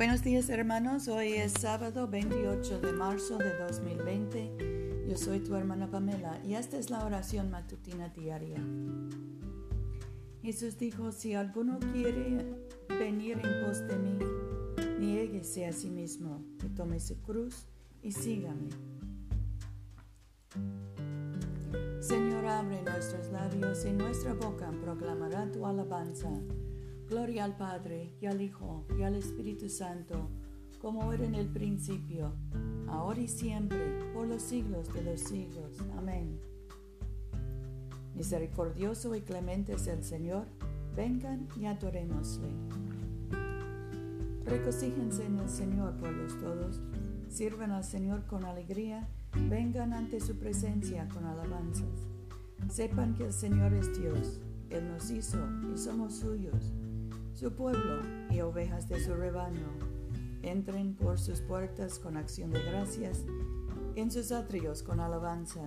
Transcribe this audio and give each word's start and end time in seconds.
Buenos 0.00 0.22
días 0.22 0.48
hermanos, 0.48 1.08
hoy 1.08 1.34
es 1.34 1.52
sábado 1.52 2.08
28 2.08 2.80
de 2.80 2.90
marzo 2.94 3.36
de 3.36 3.54
2020. 3.58 5.04
Yo 5.06 5.14
soy 5.18 5.40
tu 5.40 5.54
hermana 5.54 5.90
Pamela 5.90 6.40
y 6.42 6.54
esta 6.54 6.78
es 6.78 6.88
la 6.88 7.04
oración 7.04 7.50
matutina 7.50 8.08
diaria. 8.08 8.56
Jesús 10.40 10.78
dijo, 10.78 11.12
si 11.12 11.34
alguno 11.34 11.78
quiere 11.92 12.46
venir 12.88 13.40
en 13.44 13.66
pos 13.66 13.86
de 13.86 13.98
mí, 13.98 14.18
niéguese 14.98 15.66
a 15.66 15.72
sí 15.74 15.90
mismo, 15.90 16.42
y 16.64 16.70
tome 16.70 16.98
su 16.98 17.20
cruz 17.20 17.66
y 18.02 18.12
sígame. 18.12 18.70
Señor, 22.00 22.46
abre 22.46 22.80
nuestros 22.84 23.30
labios 23.30 23.84
y 23.84 23.90
nuestra 23.90 24.32
boca 24.32 24.72
proclamará 24.82 25.52
tu 25.52 25.66
alabanza. 25.66 26.30
Gloria 27.10 27.42
al 27.42 27.56
Padre, 27.56 28.14
y 28.20 28.26
al 28.26 28.40
Hijo, 28.40 28.86
y 28.96 29.02
al 29.02 29.16
Espíritu 29.16 29.68
Santo, 29.68 30.30
como 30.80 31.12
era 31.12 31.24
en 31.24 31.34
el 31.34 31.48
principio, 31.48 32.36
ahora 32.86 33.20
y 33.20 33.26
siempre, 33.26 34.12
por 34.14 34.28
los 34.28 34.40
siglos 34.40 34.94
de 34.94 35.02
los 35.02 35.18
siglos. 35.18 35.80
Amén. 35.98 36.38
Misericordioso 38.14 39.12
y 39.16 39.22
clemente 39.22 39.72
es 39.72 39.88
el 39.88 40.04
Señor, 40.04 40.46
vengan 40.94 41.48
y 41.56 41.66
adorémosle. 41.66 42.48
Recocíjense 44.44 45.26
en 45.26 45.40
el 45.40 45.48
Señor, 45.48 45.96
pueblos 45.96 46.38
todos, 46.38 46.80
sirvan 47.28 47.72
al 47.72 47.82
Señor 47.82 48.24
con 48.26 48.44
alegría, 48.44 49.08
vengan 49.48 49.94
ante 49.94 50.20
su 50.20 50.38
presencia 50.38 51.08
con 51.08 51.24
alabanzas. 51.24 52.06
Sepan 52.68 53.16
que 53.16 53.24
el 53.24 53.32
Señor 53.32 53.74
es 53.74 53.98
Dios, 53.98 54.40
Él 54.70 54.86
nos 54.86 55.10
hizo 55.10 55.40
y 55.74 55.76
somos 55.76 56.14
suyos 56.14 56.72
su 57.40 57.52
pueblo 57.52 58.02
y 58.28 58.42
ovejas 58.42 58.86
de 58.90 59.02
su 59.02 59.14
rebaño. 59.14 59.66
Entren 60.42 60.94
por 60.94 61.18
sus 61.18 61.40
puertas 61.40 61.98
con 61.98 62.18
acción 62.18 62.50
de 62.50 62.62
gracias, 62.62 63.24
en 63.94 64.10
sus 64.10 64.30
atrios 64.30 64.82
con 64.82 65.00
alabanza. 65.00 65.62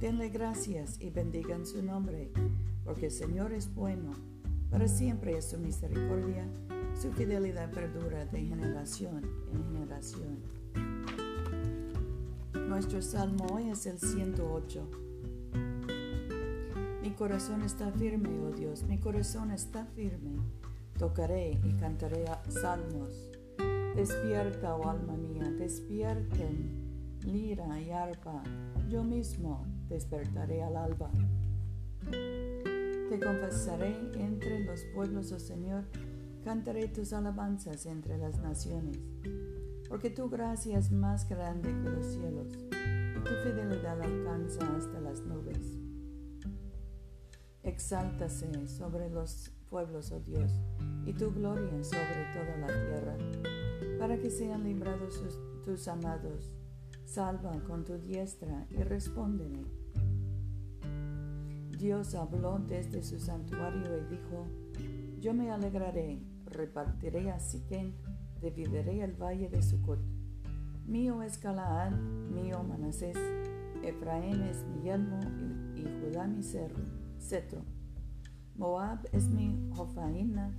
Denle 0.00 0.30
gracias 0.30 1.00
y 1.00 1.10
bendigan 1.10 1.64
su 1.64 1.80
nombre, 1.80 2.32
porque 2.84 3.06
el 3.06 3.12
Señor 3.12 3.52
es 3.52 3.72
bueno, 3.72 4.10
para 4.68 4.88
siempre 4.88 5.38
es 5.38 5.48
su 5.48 5.58
misericordia, 5.58 6.44
su 7.00 7.12
fidelidad 7.12 7.70
perdura 7.70 8.26
de 8.26 8.40
generación 8.40 9.22
en 9.52 9.62
generación. 9.62 10.38
Nuestro 12.68 13.00
salmo 13.00 13.46
hoy 13.52 13.70
es 13.70 13.86
el 13.86 14.00
108. 14.00 14.90
Mi 17.00 17.10
corazón 17.12 17.62
está 17.62 17.92
firme, 17.92 18.28
oh 18.40 18.50
Dios, 18.50 18.82
mi 18.82 18.98
corazón 18.98 19.52
está 19.52 19.86
firme 19.86 20.40
tocaré 21.02 21.58
y 21.64 21.72
cantaré 21.72 22.24
salmos. 22.48 23.32
Despierta, 23.96 24.76
oh 24.76 24.88
alma 24.88 25.16
mía, 25.16 25.50
despierten, 25.58 27.18
lira 27.24 27.80
y 27.80 27.90
arpa, 27.90 28.40
yo 28.88 29.02
mismo 29.02 29.66
despertaré 29.88 30.62
al 30.62 30.76
alba. 30.76 31.10
Te 32.08 33.18
confesaré 33.18 33.96
entre 34.14 34.64
los 34.64 34.84
pueblos, 34.94 35.32
oh 35.32 35.40
Señor, 35.40 35.82
cantaré 36.44 36.86
tus 36.86 37.12
alabanzas 37.12 37.84
entre 37.86 38.16
las 38.16 38.38
naciones, 38.38 39.00
porque 39.88 40.08
tu 40.08 40.30
gracia 40.30 40.78
es 40.78 40.92
más 40.92 41.28
grande 41.28 41.68
que 41.82 41.90
los 41.90 42.06
cielos, 42.06 42.46
y 42.70 43.24
tu 43.24 43.34
fidelidad 43.42 44.00
alcanza 44.00 44.60
hasta 44.76 45.00
las 45.00 45.20
nubes. 45.22 45.80
Exáltase 47.64 48.68
sobre 48.68 49.10
los 49.10 49.50
pueblos, 49.72 50.12
oh 50.12 50.20
Dios, 50.20 50.52
y 51.06 51.14
tu 51.14 51.32
gloria 51.32 51.82
sobre 51.82 52.26
toda 52.34 52.58
la 52.58 52.66
tierra, 52.66 53.16
para 53.98 54.18
que 54.18 54.30
sean 54.30 54.64
librados 54.64 55.22
tus 55.64 55.88
amados. 55.88 56.52
Salva 57.06 57.52
con 57.66 57.82
tu 57.82 57.96
diestra 57.96 58.66
y 58.68 58.82
respóndeme. 58.82 59.64
Dios 61.78 62.14
habló 62.14 62.58
desde 62.58 63.02
su 63.02 63.18
santuario 63.18 63.96
y 63.96 64.14
dijo, 64.14 64.46
yo 65.20 65.32
me 65.32 65.50
alegraré, 65.50 66.20
repartiré 66.44 67.30
a 67.30 67.40
Siquén, 67.40 67.96
dividiré 68.42 69.02
el 69.02 69.14
valle 69.14 69.48
de 69.48 69.62
Sucot. 69.62 70.00
Mío 70.84 71.22
es 71.22 71.38
Calaán, 71.38 72.34
mío 72.34 72.62
Manasés, 72.62 73.16
Efraín 73.82 74.42
es 74.42 74.66
mi 74.66 74.82
yelmo 74.82 75.18
y, 75.74 75.82
Judá 75.82 76.26
mi 76.26 76.42
cetro. 76.42 77.81
Moab 78.56 79.08
es 79.12 79.28
mi 79.28 79.70
jofaina, 79.74 80.52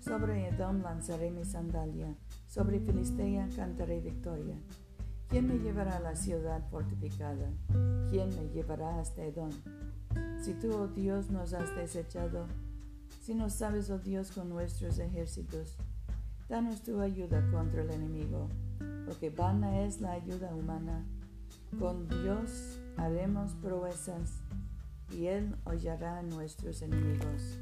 sobre 0.00 0.48
Edom 0.48 0.82
lanzaré 0.82 1.30
mi 1.30 1.44
sandalia, 1.44 2.14
sobre 2.46 2.78
Filistea 2.80 3.48
cantaré 3.56 4.00
victoria. 4.00 4.56
¿Quién 5.28 5.46
me 5.46 5.58
llevará 5.58 5.96
a 5.96 6.00
la 6.00 6.14
ciudad 6.14 6.62
fortificada? 6.70 7.50
¿Quién 8.10 8.28
me 8.36 8.48
llevará 8.52 9.00
hasta 9.00 9.24
Edom? 9.24 9.50
Si 10.42 10.54
tú, 10.54 10.72
oh 10.72 10.88
Dios, 10.88 11.30
nos 11.30 11.54
has 11.54 11.74
desechado, 11.74 12.46
si 13.22 13.34
no 13.34 13.48
sabes, 13.50 13.90
oh 13.90 13.98
Dios, 13.98 14.30
con 14.32 14.50
nuestros 14.50 14.98
ejércitos, 14.98 15.76
danos 16.48 16.82
tu 16.82 17.00
ayuda 17.00 17.50
contra 17.50 17.82
el 17.82 17.90
enemigo, 17.90 18.48
porque 19.06 19.30
vana 19.30 19.82
es 19.82 20.00
la 20.00 20.12
ayuda 20.12 20.54
humana. 20.54 21.04
Con 21.78 22.08
Dios 22.08 22.78
haremos 22.96 23.52
proezas 23.54 24.42
y 25.10 25.26
Él 25.26 25.54
hollará 25.64 26.18
a 26.18 26.22
nuestros 26.22 26.82
enemigos. 26.82 27.58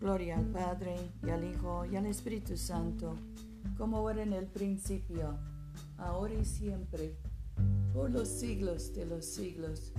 Gloria 0.00 0.36
al 0.36 0.46
Padre, 0.46 0.96
y 1.22 1.30
al 1.30 1.44
Hijo, 1.44 1.84
y 1.86 1.96
al 1.96 2.06
Espíritu 2.06 2.56
Santo, 2.56 3.16
como 3.78 4.08
era 4.10 4.22
en 4.22 4.32
el 4.32 4.46
principio, 4.46 5.38
ahora 5.96 6.34
y 6.34 6.44
siempre, 6.44 7.16
por 7.92 8.10
los 8.10 8.28
siglos 8.28 8.92
de 8.94 9.06
los 9.06 9.24
siglos. 9.24 9.92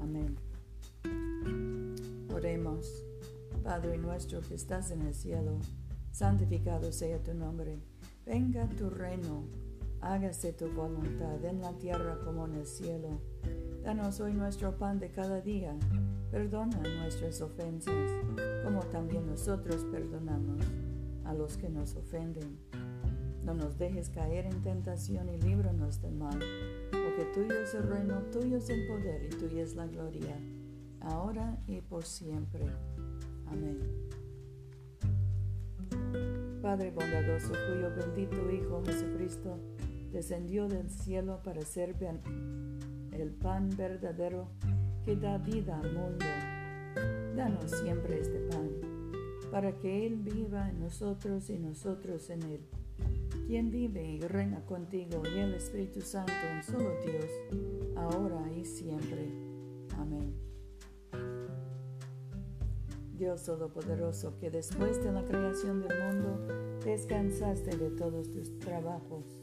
Amén. 0.00 0.36
Oremos, 2.32 2.86
Padre 3.64 3.98
nuestro 3.98 4.40
que 4.40 4.54
estás 4.54 4.90
en 4.90 5.02
el 5.02 5.14
cielo, 5.14 5.58
santificado 6.12 6.92
sea 6.92 7.22
tu 7.22 7.34
nombre, 7.34 7.78
venga 8.24 8.68
tu 8.68 8.90
reino, 8.90 9.44
hágase 10.02 10.52
tu 10.52 10.68
voluntad 10.70 11.44
en 11.44 11.60
la 11.60 11.72
tierra 11.72 12.18
como 12.24 12.46
en 12.46 12.54
el 12.54 12.66
cielo. 12.66 13.20
Danos 13.82 14.20
hoy 14.20 14.32
nuestro 14.32 14.76
pan 14.76 14.98
de 14.98 15.10
cada 15.10 15.40
día. 15.40 15.76
Perdona 16.30 16.78
nuestras 17.00 17.40
ofensas, 17.40 18.10
como 18.64 18.80
también 18.84 19.26
nosotros 19.26 19.84
perdonamos 19.90 20.64
a 21.24 21.34
los 21.34 21.56
que 21.56 21.68
nos 21.68 21.96
ofenden. 21.96 22.58
No 23.44 23.54
nos 23.54 23.78
dejes 23.78 24.10
caer 24.10 24.46
en 24.46 24.62
tentación 24.62 25.28
y 25.28 25.40
líbranos 25.40 26.00
del 26.00 26.14
mal, 26.14 26.38
porque 26.90 27.24
tuyo 27.34 27.60
es 27.60 27.74
el 27.74 27.84
reino, 27.84 28.20
tuyo 28.30 28.58
es 28.58 28.68
el 28.68 28.86
poder 28.86 29.24
y 29.24 29.28
tuya 29.30 29.62
es 29.62 29.74
la 29.74 29.86
gloria, 29.86 30.36
ahora 31.00 31.58
y 31.66 31.80
por 31.80 32.04
siempre. 32.04 32.66
Amén. 33.46 33.80
Padre 36.62 36.90
bondadoso, 36.90 37.48
cuyo 37.48 37.90
bendito 37.96 38.50
Hijo 38.52 38.82
Jesucristo 38.84 39.58
descendió 40.12 40.68
del 40.68 40.90
cielo 40.90 41.40
para 41.42 41.62
ser 41.62 41.94
el 43.12 43.30
pan 43.32 43.70
verdadero 43.76 44.48
que 45.04 45.16
da 45.16 45.38
vida 45.38 45.78
al 45.78 45.92
mundo. 45.92 46.24
Danos 47.36 47.70
siempre 47.70 48.20
este 48.20 48.40
pan, 48.50 48.70
para 49.50 49.76
que 49.78 50.06
Él 50.06 50.16
viva 50.16 50.68
en 50.68 50.80
nosotros 50.80 51.48
y 51.50 51.58
nosotros 51.58 52.28
en 52.30 52.42
Él. 52.42 52.60
Quien 53.46 53.70
vive 53.70 54.04
y 54.04 54.20
reina 54.20 54.64
contigo 54.66 55.22
y 55.24 55.38
el 55.38 55.54
Espíritu 55.54 56.00
Santo, 56.00 56.32
un 56.54 56.62
solo 56.62 56.90
Dios, 57.04 57.30
ahora 57.96 58.50
y 58.52 58.64
siempre. 58.64 59.28
Amén. 59.96 60.34
Dios 63.16 63.44
Todopoderoso, 63.44 64.38
que 64.38 64.50
después 64.50 65.02
de 65.04 65.12
la 65.12 65.24
creación 65.24 65.82
del 65.82 65.98
mundo 66.04 66.78
descansaste 66.84 67.76
de 67.76 67.90
todos 67.90 68.30
tus 68.30 68.58
trabajos 68.60 69.40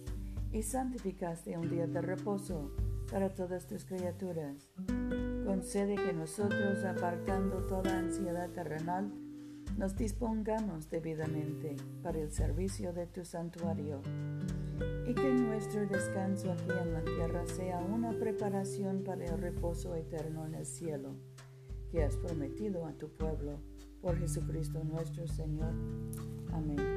y 0.51 0.63
santificaste 0.63 1.57
un 1.57 1.69
día 1.69 1.87
de 1.87 2.01
reposo 2.01 2.71
para 3.11 3.33
todas 3.33 3.67
tus 3.67 3.85
criaturas. 3.85 4.69
Concede 5.45 5.95
que 5.95 6.13
nosotros, 6.13 6.83
apartando 6.83 7.65
toda 7.67 7.97
ansiedad 7.97 8.49
terrenal, 8.49 9.11
nos 9.77 9.95
dispongamos 9.95 10.89
debidamente 10.89 11.75
para 12.01 12.19
el 12.19 12.31
servicio 12.31 12.93
de 12.93 13.05
tu 13.05 13.23
santuario 13.23 14.01
y 15.07 15.13
que 15.13 15.33
nuestro 15.33 15.85
descanso 15.85 16.51
aquí 16.51 16.71
en 16.71 16.93
la 16.93 17.03
tierra 17.03 17.45
sea 17.45 17.79
una 17.79 18.11
preparación 18.11 19.03
para 19.03 19.25
el 19.25 19.37
reposo 19.39 19.95
eterno 19.95 20.45
en 20.45 20.55
el 20.55 20.65
cielo 20.65 21.15
que 21.91 22.03
has 22.03 22.17
prometido 22.17 22.85
a 22.85 22.93
tu 22.93 23.09
pueblo 23.09 23.59
por 24.01 24.17
Jesucristo 24.17 24.83
nuestro 24.83 25.27
Señor. 25.27 25.73
Amén. 26.51 26.96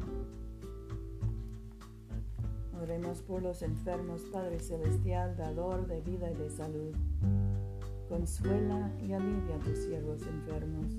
Oremos 2.81 3.21
por 3.21 3.43
los 3.43 3.61
enfermos, 3.61 4.23
Padre 4.31 4.59
Celestial, 4.59 5.37
dador 5.37 5.85
de 5.85 6.01
vida 6.01 6.31
y 6.31 6.33
de 6.33 6.49
salud. 6.49 6.95
Consuela 8.09 8.91
y 8.99 9.13
alivia 9.13 9.55
a 9.55 9.59
tus 9.59 9.77
siervos 9.77 10.23
enfermos, 10.25 10.97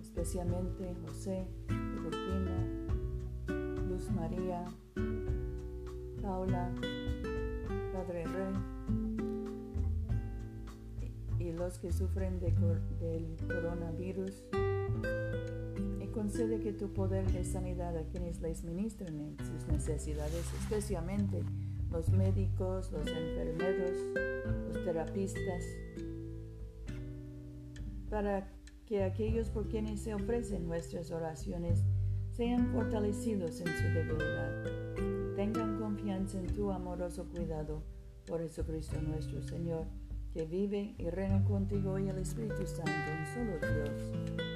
especialmente 0.00 0.94
José, 1.04 1.48
Rufina, 1.96 2.64
Luz 3.88 4.08
María, 4.12 4.64
Paula, 6.22 6.72
Padre 7.92 8.24
Rey 8.26 8.54
y 11.40 11.52
los 11.52 11.78
que 11.78 11.92
sufren 11.92 12.38
de, 12.38 12.52
del 13.00 13.36
coronavirus 13.48 14.44
concede 16.16 16.60
que 16.60 16.72
tu 16.72 16.94
poder 16.94 17.30
de 17.30 17.44
sanidad 17.44 17.94
a 17.94 18.02
quienes 18.04 18.40
les 18.40 18.64
ministren 18.64 19.20
en 19.20 19.36
sus 19.36 19.68
necesidades, 19.68 20.50
especialmente 20.62 21.42
los 21.92 22.08
médicos, 22.08 22.90
los 22.90 23.06
enfermeros, 23.06 23.92
los 24.66 24.82
terapistas, 24.82 25.62
para 28.08 28.50
que 28.86 29.04
aquellos 29.04 29.50
por 29.50 29.68
quienes 29.68 30.00
se 30.00 30.14
ofrecen 30.14 30.66
nuestras 30.66 31.10
oraciones 31.10 31.84
sean 32.30 32.72
fortalecidos 32.72 33.60
en 33.60 33.66
su 33.66 33.82
debilidad. 33.82 35.34
Tengan 35.36 35.78
confianza 35.78 36.38
en 36.38 36.46
tu 36.46 36.70
amoroso 36.70 37.26
cuidado 37.26 37.82
por 38.26 38.40
Jesucristo 38.40 39.02
nuestro 39.02 39.42
Señor, 39.42 39.84
que 40.32 40.46
vive 40.46 40.94
y 40.96 41.10
reina 41.10 41.44
contigo 41.44 41.98
y 41.98 42.08
el 42.08 42.16
Espíritu 42.16 42.66
Santo, 42.66 42.90
un 42.90 43.26
solo 43.34 43.58
Dios, 43.60 44.55